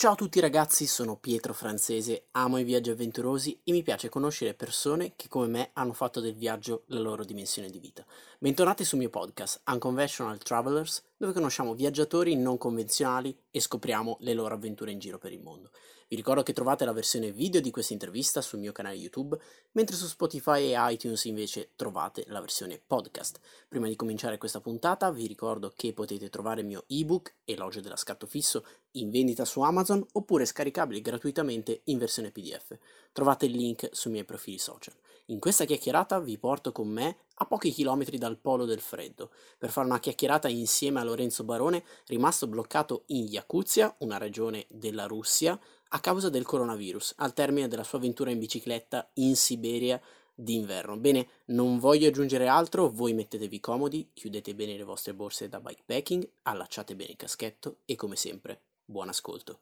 [0.00, 4.54] Ciao a tutti ragazzi, sono Pietro Francese, amo i viaggi avventurosi e mi piace conoscere
[4.54, 8.06] persone che come me hanno fatto del viaggio la loro dimensione di vita.
[8.38, 14.54] Bentornati sul mio podcast Unconventional Travelers, dove conosciamo viaggiatori non convenzionali e scopriamo le loro
[14.54, 15.72] avventure in giro per il mondo.
[16.10, 19.38] Vi ricordo che trovate la versione video di questa intervista sul mio canale YouTube,
[19.72, 23.38] mentre su Spotify e iTunes invece trovate la versione podcast.
[23.68, 27.96] Prima di cominciare questa puntata vi ricordo che potete trovare il mio ebook Elogio della
[27.96, 32.74] scatto fisso in vendita su Amazon oppure scaricabile gratuitamente in versione PDF.
[33.12, 34.94] Trovate il link sui miei profili social.
[35.26, 39.70] In questa chiacchierata vi porto con me a pochi chilometri dal polo del freddo, per
[39.70, 45.58] fare una chiacchierata insieme a Lorenzo Barone, rimasto bloccato in Yakuzia, una regione della Russia,
[45.88, 50.00] a causa del coronavirus, al termine della sua avventura in bicicletta in Siberia
[50.34, 50.96] d'inverno.
[50.96, 56.28] Bene, non voglio aggiungere altro, voi mettetevi comodi, chiudete bene le vostre borse da bikepacking,
[56.42, 59.60] allacciate bene il caschetto e come sempre, buon ascolto.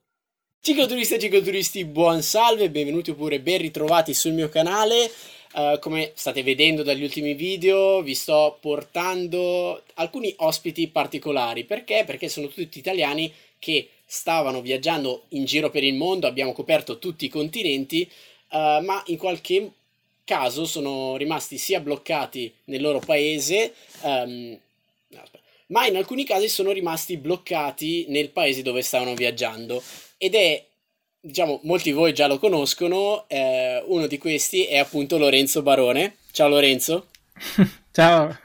[0.61, 5.09] Cicloturisti e cicloturisti, buon salve, benvenuti oppure ben ritrovati sul mio canale.
[5.55, 11.65] Uh, come state vedendo dagli ultimi video, vi sto portando alcuni ospiti particolari.
[11.65, 12.03] Perché?
[12.05, 17.25] Perché sono tutti italiani che stavano viaggiando in giro per il mondo, abbiamo coperto tutti
[17.25, 18.09] i continenti,
[18.51, 19.71] uh, ma in qualche
[20.25, 24.59] caso sono rimasti sia bloccati nel loro paese, um,
[25.09, 25.23] no,
[25.69, 29.83] ma in alcuni casi sono rimasti bloccati nel paese dove stavano viaggiando.
[30.17, 30.65] Ed è,
[31.21, 36.19] diciamo, molti di voi già lo conoscono, eh, uno di questi è appunto Lorenzo Barone.
[36.31, 37.09] Ciao Lorenzo.
[37.93, 38.37] Ciao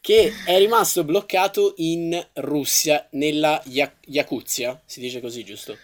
[0.00, 5.76] che è rimasto bloccato in Russia, nella Yakuzia, si dice così, giusto?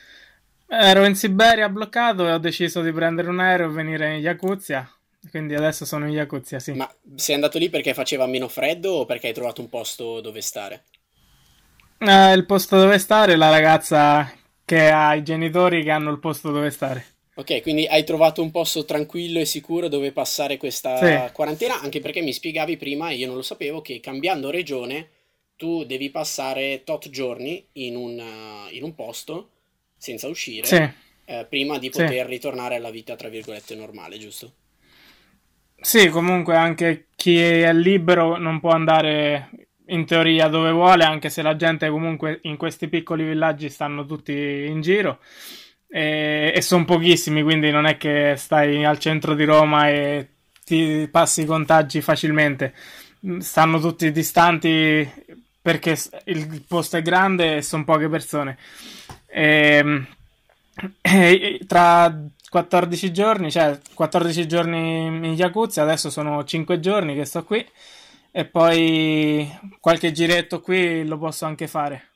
[0.69, 4.91] Ero in Siberia bloccato e ho deciso di prendere un aereo e venire in Yakuzia.
[5.31, 6.72] Quindi adesso sono in Yakuzia, sì.
[6.72, 10.41] Ma sei andato lì perché faceva meno freddo o perché hai trovato un posto dove
[10.41, 10.84] stare?
[11.98, 14.31] Eh, il posto dove stare, la ragazza
[14.64, 17.16] che ha i genitori che hanno il posto dove stare.
[17.39, 21.33] Ok, quindi hai trovato un posto tranquillo e sicuro dove passare questa sì.
[21.34, 25.11] quarantena, anche perché mi spiegavi prima, e io non lo sapevo, che cambiando regione
[25.55, 29.50] tu devi passare tot giorni in un, uh, in un posto
[29.99, 30.88] senza uscire sì.
[31.27, 32.31] eh, prima di poter sì.
[32.31, 34.53] ritornare alla vita, tra virgolette, normale, giusto?
[35.78, 39.50] Sì, comunque anche chi è libero non può andare
[39.88, 44.32] in teoria dove vuole, anche se la gente comunque in questi piccoli villaggi stanno tutti
[44.32, 45.21] in giro
[45.89, 50.29] e, e sono pochissimi, quindi non è che stai al centro di Roma e
[50.65, 52.75] ti passi i contagi facilmente.
[53.39, 55.09] Stanno tutti distanti
[55.61, 58.59] perché il posto è grande e sono poche persone.
[61.01, 62.15] E, e, tra
[62.51, 67.67] 14 giorni, cioè 14 giorni in Yakuzia, adesso sono 5 giorni che sto qui
[68.31, 72.09] e poi qualche giretto qui lo posso anche fare.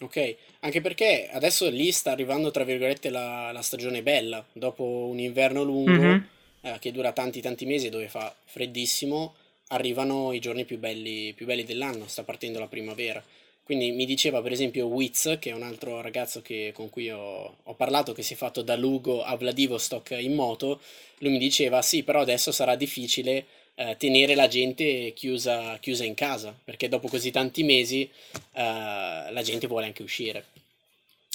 [0.00, 5.18] Ok, anche perché adesso lì sta arrivando, tra virgolette, la, la stagione bella, dopo un
[5.18, 6.20] inverno lungo mm-hmm.
[6.60, 9.34] eh, che dura tanti tanti mesi dove fa freddissimo,
[9.68, 13.22] arrivano i giorni più belli, più belli dell'anno, sta partendo la primavera.
[13.64, 17.56] Quindi mi diceva per esempio Wiz, che è un altro ragazzo che, con cui ho,
[17.60, 20.80] ho, parlato, che si è fatto da Lugo a Vladivostok in moto,
[21.18, 26.14] lui mi diceva sì, però adesso sarà difficile eh, tenere la gente chiusa, chiusa, in
[26.14, 28.08] casa, perché dopo così tanti mesi
[28.52, 30.46] eh, la gente vuole anche uscire.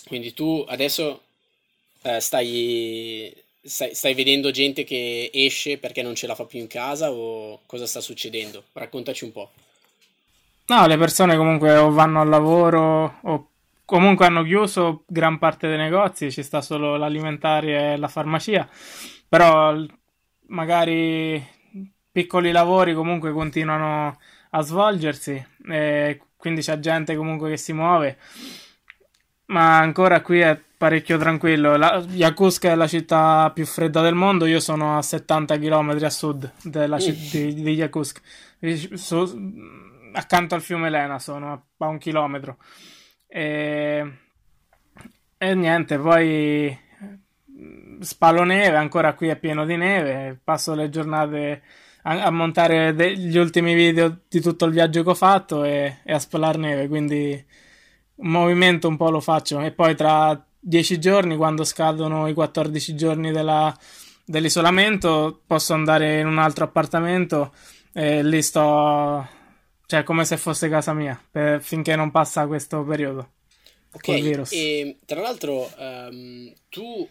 [0.06, 1.22] Quindi tu adesso
[2.04, 6.68] eh, stai, stai, stai, vedendo gente che esce perché non ce la fa più in
[6.68, 8.64] casa o cosa sta succedendo?
[8.74, 9.52] Raccontaci un po'.
[10.68, 13.50] No, le persone comunque o vanno al lavoro o
[13.86, 18.70] comunque hanno chiuso gran parte dei negozi, ci sta solo l'alimentare e la farmacia,
[19.30, 19.74] però
[20.48, 21.42] magari
[22.18, 24.18] piccoli lavori comunque continuano
[24.50, 28.18] a svolgersi e quindi c'è gente comunque che si muove.
[29.50, 31.78] Ma ancora qui è parecchio tranquillo.
[31.78, 36.10] La, Yakutsk è la città più fredda del mondo io sono a 70 km a
[36.10, 38.20] sud della città di, di Yakutsk
[38.94, 39.52] Su,
[40.14, 42.58] accanto al fiume Lena sono a un chilometro.
[43.28, 44.12] E,
[45.38, 46.76] e niente poi
[48.00, 51.62] spalo neve ancora qui è pieno di neve passo le giornate
[52.08, 56.14] a, a montare gli ultimi video di tutto il viaggio che ho fatto e, e
[56.14, 57.46] a spalare neve, quindi
[58.16, 62.96] un movimento un po' lo faccio e poi tra 10 giorni, quando scadono i 14
[62.96, 63.76] giorni della,
[64.26, 67.54] dell'isolamento, posso andare in un altro appartamento
[67.94, 69.28] e lì sto,
[69.86, 73.32] cioè come se fosse casa mia, per, finché non passa questo periodo.
[73.94, 74.08] Ok,
[74.52, 77.08] e tra l'altro um, tu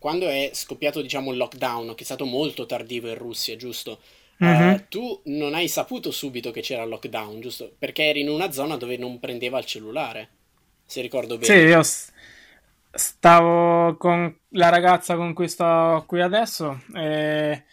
[0.00, 4.00] quando è scoppiato, diciamo, il lockdown, che è stato molto tardivo in Russia, giusto?
[4.42, 4.72] Mm-hmm.
[4.72, 7.70] Uh, tu non hai saputo subito che c'era il lockdown, giusto?
[7.78, 10.28] Perché eri in una zona dove non prendeva il cellulare,
[10.86, 11.54] se ricordo bene.
[11.54, 11.82] Sì, io,
[12.90, 17.64] stavo con la ragazza con cui sto qui adesso e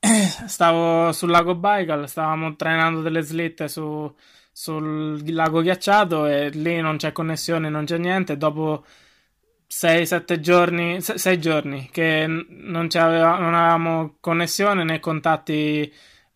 [0.48, 4.12] stavo sul lago Baikal, stavamo trainando delle slitte su,
[4.50, 8.36] sul lago ghiacciato e lì non c'è connessione, non c'è niente.
[8.36, 8.84] Dopo
[9.72, 15.90] 6-7 giorni, 6 giorni che non, aveva, non avevamo connessione né contatti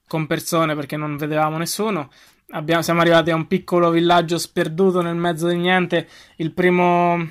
[0.06, 2.10] con persone perché non vedevamo nessuno.
[2.50, 6.08] Abbiamo, siamo arrivati a un piccolo villaggio sperduto nel mezzo di niente.
[6.36, 7.28] Il primo,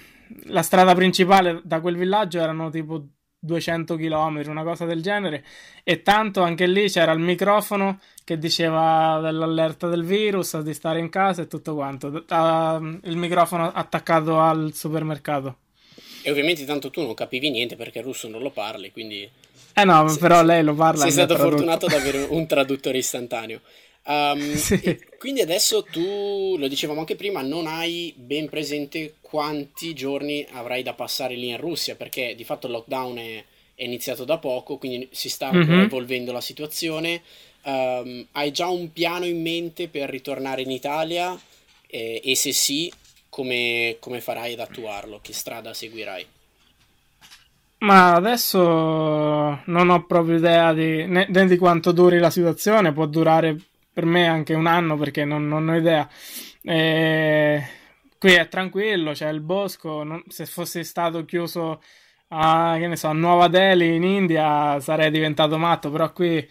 [0.47, 3.05] la strada principale da quel villaggio erano tipo
[3.39, 5.45] 200 km, una cosa del genere.
[5.83, 11.09] E tanto anche lì c'era il microfono che diceva dell'allerta del virus, di stare in
[11.09, 12.07] casa e tutto quanto.
[12.07, 15.59] il microfono attaccato al supermercato.
[16.23, 19.29] E ovviamente tanto tu non capivi niente perché il russo non lo parli, quindi...
[19.75, 21.01] Eh no, se, però lei lo parla.
[21.01, 23.59] Sei stato fortunato ad avere un traduttore istantaneo.
[24.05, 24.99] Um, sì.
[25.17, 30.93] Quindi adesso tu, lo dicevamo anche prima, non hai ben presente quanti giorni avrai da
[30.93, 33.43] passare lì in Russia, perché di fatto il lockdown è,
[33.75, 35.79] è iniziato da poco, quindi si sta mm-hmm.
[35.79, 37.21] evolvendo la situazione.
[37.63, 41.37] Um, hai già un piano in mente per ritornare in Italia?
[41.87, 42.91] Eh, e se sì,
[43.33, 45.19] come, come farai ad attuarlo?
[45.19, 46.23] Che strada seguirai?
[47.79, 53.57] Ma adesso non ho proprio idea di, né, di quanto duri la situazione, può durare
[53.91, 56.07] per me anche un anno perché non, non ho idea.
[56.61, 57.67] E...
[58.19, 61.81] Qui è tranquillo, c'è il bosco, non, se fossi stato chiuso
[62.27, 66.47] a, so, a Nuova Delhi in India sarei diventato matto, però qui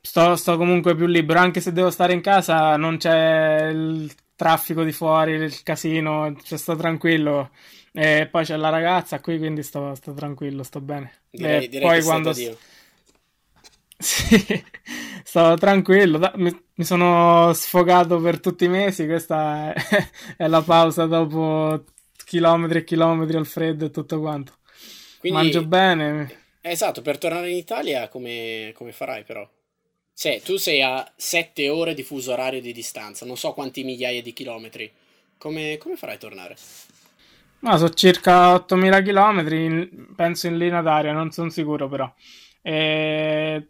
[0.00, 4.82] sto, sto comunque più libero, anche se devo stare in casa non c'è il traffico
[4.82, 7.50] di fuori, il casino, cioè sto tranquillo.
[7.92, 11.12] E poi c'è la ragazza qui, quindi sto, sto tranquillo, sto bene.
[11.30, 12.34] Direi, direi poi quando...
[14.02, 14.64] Sì,
[15.22, 21.06] sto tranquillo, mi, mi, sono sfogato per tutti i mesi, questa è, è, la pausa
[21.06, 21.84] dopo
[22.24, 24.54] chilometri e chilometri al freddo e tutto quanto.
[25.20, 26.40] Quindi, Mangio bene.
[26.60, 29.48] Esatto, per tornare in Italia come, come farai però?
[30.14, 34.22] Cioè, tu sei a 7 ore di fuso orario di distanza, non so quanti migliaia
[34.22, 34.90] di chilometri.
[35.38, 36.56] Come, come farai a tornare?
[37.60, 42.12] Ma sono circa 8000 chilometri, penso in linea d'aria, non sono sicuro però.
[42.60, 43.66] E...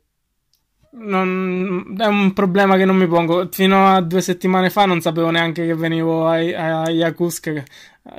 [0.94, 1.94] Non...
[1.99, 3.49] È un problema che non mi pongo.
[3.50, 6.35] Fino a due settimane fa non sapevo neanche che venivo a,
[6.83, 7.62] a Yakutsk,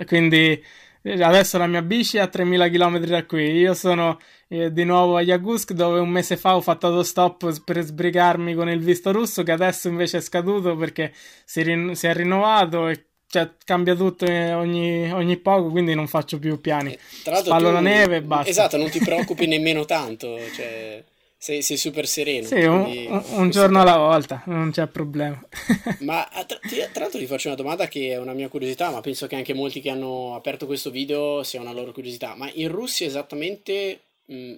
[0.06, 0.64] quindi
[1.04, 3.52] adesso la mia bici è a 3000 km da qui.
[3.52, 7.82] Io sono eh, di nuovo a Yakusk dove un mese fa ho fatto autostop per
[7.82, 11.14] sbrigarmi con il visto russo che adesso invece è scaduto perché
[11.44, 16.38] si, rin- si è rinnovato e cioè, cambia tutto ogni, ogni, poco, quindi non faccio
[16.38, 16.96] più piani.
[17.00, 18.48] Spallo la neve e basta.
[18.48, 21.04] Esatto, non ti preoccupi nemmeno tanto, cioè,
[21.44, 22.48] sei, sei, super sereno.
[22.48, 25.46] Sì, un, un giorno alla volta, non c'è problema.
[26.00, 26.58] ma tra,
[26.94, 29.54] tra, l'altro ti faccio una domanda che è una mia curiosità, ma penso che anche
[29.54, 32.34] molti che hanno aperto questo video sia una loro curiosità.
[32.36, 34.54] Ma in Russia esattamente mh,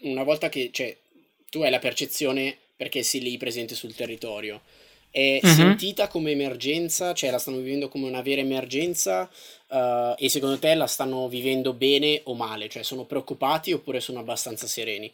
[0.00, 0.94] una volta che cioè,
[1.48, 4.60] tu hai la percezione perché sei lì presente sul territorio,
[5.10, 5.48] è uh-huh.
[5.48, 9.30] sentita come emergenza, cioè la stanno vivendo come una vera emergenza
[9.68, 12.68] uh, e secondo te la stanno vivendo bene o male?
[12.68, 15.10] Cioè sono preoccupati oppure sono abbastanza sereni?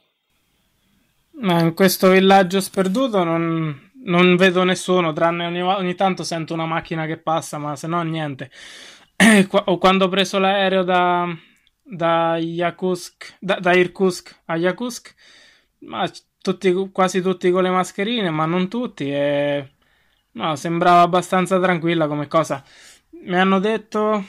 [1.40, 6.66] Ma in questo villaggio sperduto non, non vedo nessuno, tranne ogni, ogni, tanto sento una
[6.66, 8.50] macchina che passa, ma se no niente.
[9.78, 11.26] quando ho preso l'aereo da,
[11.82, 15.14] da Yakutsk, da, da Irkutsk a Yakutsk,
[15.80, 16.10] ma
[16.40, 19.10] tutti, quasi tutti con le mascherine, ma non tutti.
[19.10, 19.72] E
[20.32, 22.64] no, sembrava abbastanza tranquilla come cosa.
[23.24, 24.24] Mi hanno detto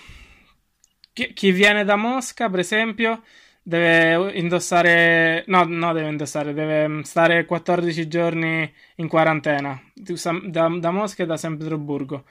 [1.13, 3.23] chi, chi viene da Mosca, per esempio,
[3.61, 11.23] deve indossare, no, no, deve indossare, deve stare 14 giorni in quarantena da, da Mosca
[11.23, 12.23] e da San Pietroburgo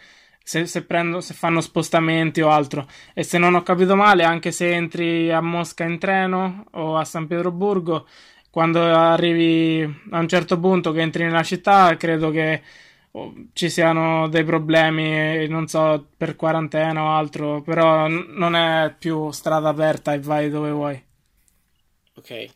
[0.48, 2.86] se, se, prendo, se fanno spostamenti o altro.
[3.12, 7.04] E se non ho capito male, anche se entri a Mosca in treno o a
[7.04, 8.06] San Pietroburgo,
[8.50, 12.62] quando arrivi a un certo punto che entri nella città, credo che
[13.10, 19.30] oh, ci siano dei problemi, non so, per quarantena o altro, però non è più
[19.30, 21.07] strada aperta e vai dove vuoi.
[22.18, 22.48] Ok.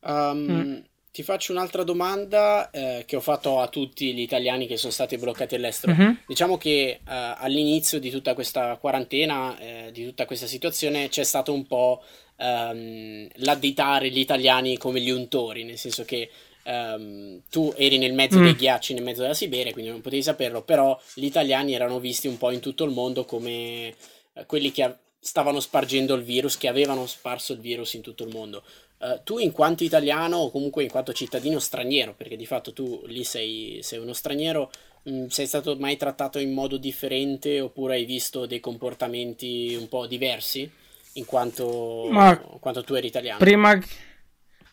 [0.00, 0.78] Um, mm.
[1.10, 5.16] Ti faccio un'altra domanda eh, che ho fatto a tutti gli italiani che sono stati
[5.16, 5.92] bloccati all'estero.
[5.92, 6.12] Mm-hmm.
[6.26, 11.52] Diciamo che eh, all'inizio di tutta questa quarantena, eh, di tutta questa situazione, c'è stato
[11.52, 12.04] un po'
[12.36, 16.30] ehm, l'additare gli italiani come gli untori, nel senso che
[16.62, 18.42] ehm, tu eri nel mezzo mm.
[18.44, 22.28] dei ghiacci, nel mezzo della Siberia, quindi non potevi saperlo, però gli italiani erano visti
[22.28, 23.88] un po' in tutto il mondo come
[24.34, 24.82] eh, quelli che
[25.18, 28.62] stavano spargendo il virus, che avevano sparso il virus in tutto il mondo.
[28.98, 33.02] Uh, tu in quanto italiano o comunque in quanto cittadino straniero, perché di fatto tu
[33.06, 34.70] lì sei, sei uno straniero,
[35.02, 39.88] mh, mm, sei stato mai trattato in modo differente oppure hai visto dei comportamenti un
[39.88, 40.68] po' diversi
[41.14, 43.38] in quanto, in quanto tu eri italiano.
[43.38, 43.78] Prima,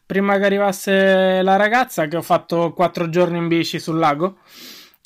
[0.06, 4.40] prima, che arrivasse la ragazza, che ho fatto quattro giorni in bici sul lago,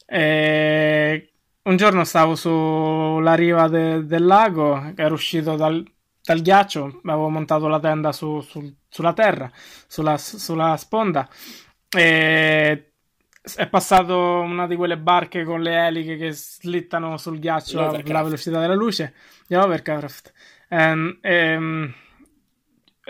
[0.05, 1.28] e
[1.63, 5.85] un giorno stavo sulla riva de, del lago, ero uscito dal,
[6.21, 9.51] dal ghiaccio, avevo montato la tenda su, su, sulla terra,
[9.87, 11.27] sulla, sulla sponda,
[11.89, 12.91] e
[13.55, 18.59] è passato una di quelle barche con le eliche che slittano sul ghiaccio alla velocità
[18.59, 19.13] della luce.
[19.47, 20.33] Di Overcraft.
[20.69, 21.93] Um, um,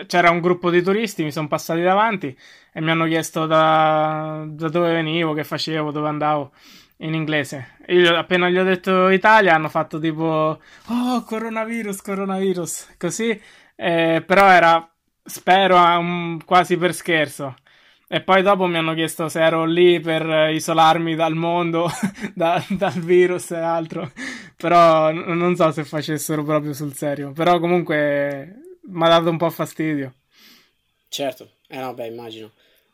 [0.06, 2.34] c'era un gruppo di turisti, mi sono passati davanti
[2.72, 6.52] e mi hanno chiesto da, da, dove venivo, che facevo, dove andavo
[7.00, 7.76] in inglese.
[7.88, 13.40] Io appena gli ho detto Italia hanno fatto tipo oh coronavirus, coronavirus, così,
[13.76, 14.90] eh, però era
[15.22, 17.54] spero um, quasi per scherzo.
[18.12, 21.88] E poi dopo mi hanno chiesto se ero lì per isolarmi dal mondo,
[22.34, 24.10] da, dal virus e altro.
[24.56, 27.30] Però non so se facessero proprio sul serio.
[27.30, 30.14] Però comunque mi ha dato un po' fastidio.
[31.08, 32.50] Certo, eh no, beh, immagino.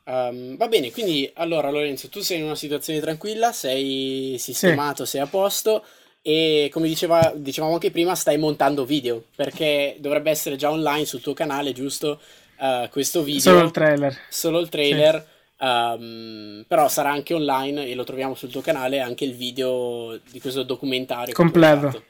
[0.08, 5.12] Um, va bene, quindi allora Lorenzo, tu sei in una situazione tranquilla, sei sistemato, sì.
[5.12, 5.84] sei a posto
[6.22, 11.20] e come diceva, dicevamo anche prima stai montando video perché dovrebbe essere già online sul
[11.20, 12.20] tuo canale, giusto?
[12.58, 13.40] uh, questo video.
[13.40, 14.16] Solo il trailer.
[14.28, 15.14] Solo il trailer.
[15.14, 15.34] Sì.
[15.58, 20.38] Um, però sarà anche online e lo troviamo sul tuo canale anche il video di
[20.38, 22.04] questo documentario completo.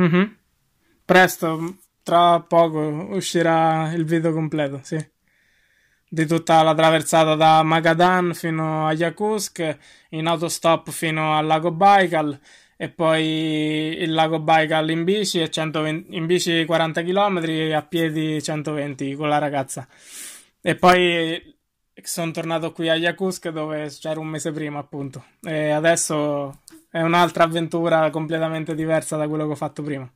[0.00, 0.24] Mm-hmm.
[1.04, 2.80] Presto, tra poco
[3.10, 4.98] uscirà il video completo, sì.
[6.14, 9.78] Di tutta la traversata da Magadan fino a Yakutsk,
[10.10, 12.38] in autostop fino al lago Baikal
[12.76, 17.80] e poi il lago Baikal in bici, e 120, in bici 40 km e a
[17.80, 19.88] piedi 120 con la ragazza.
[20.60, 21.56] E poi
[22.02, 27.44] sono tornato qui a Yakutsk dove c'era un mese prima appunto e adesso è un'altra
[27.44, 30.06] avventura completamente diversa da quello che ho fatto prima.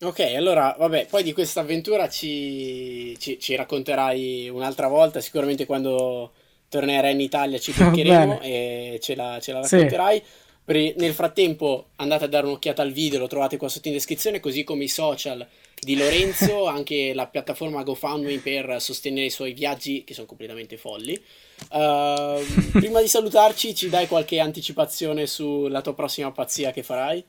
[0.00, 6.32] Ok, allora, vabbè, poi di questa avventura ci, ci, ci racconterai un'altra volta, sicuramente quando
[6.68, 10.22] tornerai in Italia ci beccheremo e ce la, ce la racconterai.
[10.66, 10.94] Sì.
[10.96, 14.64] Nel frattempo andate a dare un'occhiata al video, lo trovate qua sotto in descrizione, così
[14.64, 15.46] come i social
[15.78, 21.22] di Lorenzo, anche la piattaforma GoFundMe per sostenere i suoi viaggi che sono completamente folli.
[21.70, 27.24] Uh, prima di salutarci, ci dai qualche anticipazione sulla tua prossima pazzia che farai?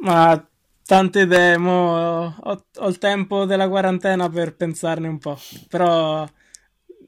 [0.00, 0.49] Ma
[0.90, 6.28] tante idee, mo ho, ho il tempo della quarantena per pensarne un po', però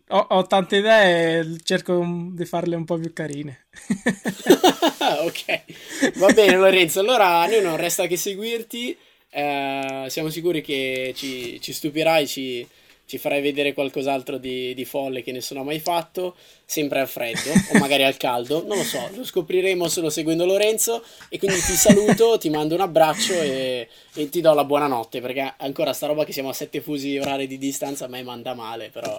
[0.08, 3.66] ho, ho, tante idee e cerco di farle un po' più carine.
[5.26, 8.96] ok, va bene Lorenzo, allora a noi non resta che seguirti,
[9.30, 12.64] eh, siamo sicuri che ci, ci stupirai, ci,
[13.12, 17.50] ci, farai vedere qualcos'altro di, di, folle che nessuno ha mai fatto, sempre al freddo
[17.72, 21.72] o magari al caldo, non lo so, lo scopriremo solo seguendo Lorenzo e quindi ti
[21.72, 26.24] saluto, ti mando un abbraccio e, e ti do la buonanotte perché ancora sta roba
[26.24, 29.16] che siamo a sette fusi orari di distanza a me manda male, però...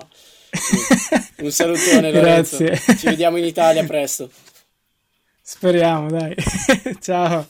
[1.38, 2.58] Un salutone Lorenzo.
[2.58, 2.96] Grazie.
[2.98, 4.30] Ci vediamo in Italia presto.
[5.42, 6.36] Speriamo, dai.
[7.02, 7.48] Ciao.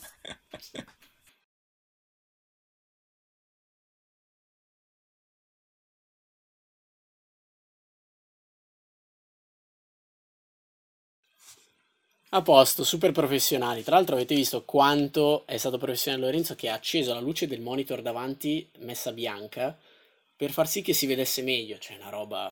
[12.36, 13.84] A posto, super professionali.
[13.84, 17.62] Tra l'altro avete visto quanto è stato professionale Lorenzo che ha acceso la luce del
[17.62, 19.78] monitor davanti messa bianca
[20.36, 22.52] per far sì che si vedesse meglio, cioè una roba